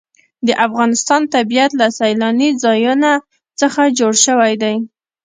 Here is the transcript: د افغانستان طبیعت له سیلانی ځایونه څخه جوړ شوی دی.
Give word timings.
د 0.47 0.49
افغانستان 0.65 1.21
طبیعت 1.35 1.71
له 1.79 1.87
سیلانی 1.99 2.49
ځایونه 2.63 3.11
څخه 3.59 3.81
جوړ 3.99 4.13
شوی 4.25 4.53
دی. 4.63 4.75